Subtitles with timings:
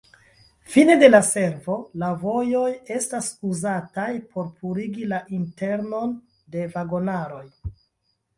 [0.75, 2.63] Fine de la servo, la vojoj
[2.95, 6.17] estas uzataj por purigi la internon
[6.57, 7.45] de vagonaroj.